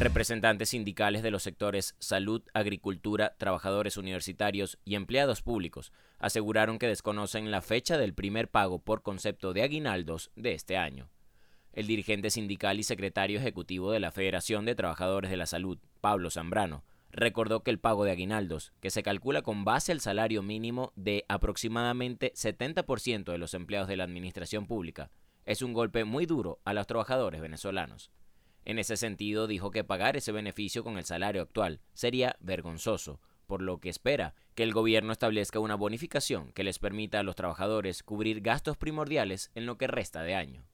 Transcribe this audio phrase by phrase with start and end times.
[0.00, 7.50] Representantes sindicales de los sectores salud, agricultura, trabajadores universitarios y empleados públicos aseguraron que desconocen
[7.50, 11.10] la fecha del primer pago por concepto de aguinaldos de este año.
[11.74, 16.30] El dirigente sindical y secretario ejecutivo de la Federación de Trabajadores de la Salud, Pablo
[16.30, 20.94] Zambrano, recordó que el pago de aguinaldos, que se calcula con base al salario mínimo
[20.96, 25.10] de aproximadamente 70% de los empleados de la administración pública,
[25.44, 28.10] es un golpe muy duro a los trabajadores venezolanos.
[28.64, 33.62] En ese sentido, dijo que pagar ese beneficio con el salario actual sería vergonzoso, por
[33.62, 38.02] lo que espera que el gobierno establezca una bonificación que les permita a los trabajadores
[38.02, 40.64] cubrir gastos primordiales en lo que resta de año.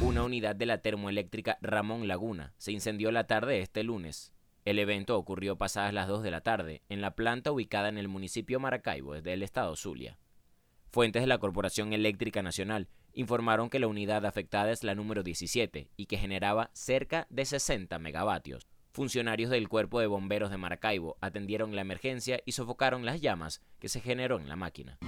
[0.00, 4.32] Una unidad de la termoeléctrica Ramón Laguna se incendió la tarde de este lunes.
[4.64, 8.08] El evento ocurrió pasadas las 2 de la tarde en la planta ubicada en el
[8.08, 10.18] municipio Maracaibo, del estado Zulia.
[10.90, 15.90] Fuentes de la Corporación Eléctrica Nacional informaron que la unidad afectada es la número 17
[15.96, 18.66] y que generaba cerca de 60 megavatios.
[18.92, 23.90] Funcionarios del Cuerpo de Bomberos de Maracaibo atendieron la emergencia y sofocaron las llamas que
[23.90, 24.98] se generó en la máquina.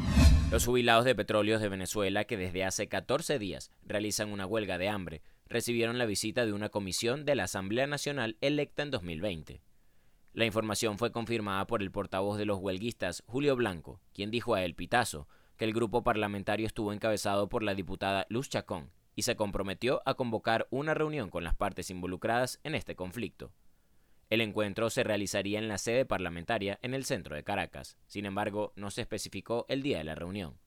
[0.51, 4.89] Los jubilados de petróleos de Venezuela, que desde hace 14 días realizan una huelga de
[4.89, 9.63] hambre, recibieron la visita de una comisión de la Asamblea Nacional electa en 2020.
[10.35, 14.65] La información fue confirmada por el portavoz de los huelguistas, Julio Blanco, quien dijo a
[14.65, 19.35] El Pitazo que el grupo parlamentario estuvo encabezado por la diputada Luz Chacón y se
[19.35, 23.53] comprometió a convocar una reunión con las partes involucradas en este conflicto.
[24.31, 27.99] El encuentro se realizaría en la sede parlamentaria en el centro de Caracas.
[28.07, 30.59] Sin embargo, no se especificó el día de la reunión.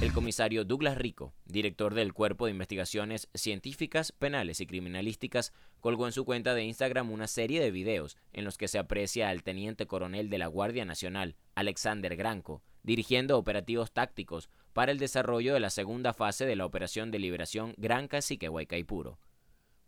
[0.00, 6.12] El comisario Douglas Rico, director del Cuerpo de Investigaciones Científicas, Penales y Criminalísticas, colgó en
[6.12, 9.88] su cuenta de Instagram una serie de videos en los que se aprecia al teniente
[9.88, 15.68] coronel de la Guardia Nacional, Alexander Granco, dirigiendo operativos tácticos para el desarrollo de la
[15.68, 19.18] segunda fase de la Operación de Liberación Gran Cacique Huaycaipuro.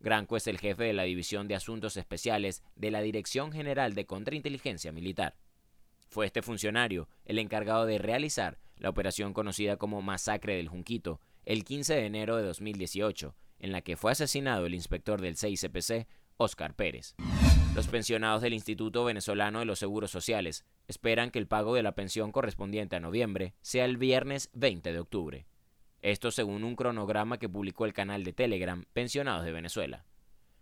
[0.00, 4.04] Granco es el jefe de la División de Asuntos Especiales de la Dirección General de
[4.04, 5.34] Contrainteligencia Militar.
[6.10, 11.64] Fue este funcionario el encargado de realizar la operación conocida como Masacre del Junquito el
[11.64, 16.06] 15 de enero de 2018, en la que fue asesinado el inspector del CICPC,
[16.36, 17.14] Oscar Pérez.
[17.74, 21.92] Los pensionados del Instituto Venezolano de los Seguros Sociales esperan que el pago de la
[21.92, 25.46] pensión correspondiente a noviembre sea el viernes 20 de octubre.
[26.02, 30.04] Esto según un cronograma que publicó el canal de Telegram Pensionados de Venezuela.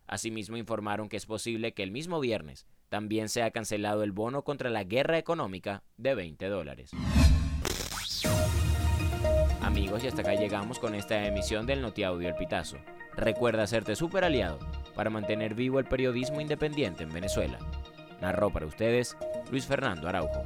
[0.07, 4.69] Asimismo informaron que es posible que el mismo viernes también sea cancelado el bono contra
[4.69, 6.91] la guerra económica de 20 dólares.
[9.63, 12.77] Amigos, y hasta acá llegamos con esta emisión del Notiaudio El Pitazo.
[13.17, 14.59] Recuerda hacerte super aliado
[14.99, 17.61] para mantener vivo el periodismo independiente en Venezuela.
[18.21, 19.17] Narró para ustedes
[19.49, 20.43] Luis Fernando Araujo.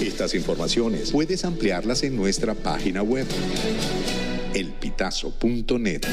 [0.00, 3.26] Estas informaciones puedes ampliarlas en nuestra página web
[4.54, 6.06] elpitazo.net.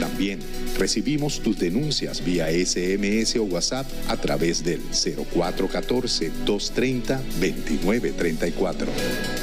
[0.00, 0.40] También
[0.76, 9.35] recibimos tus denuncias vía SMS o WhatsApp a través del 0414 230 2934.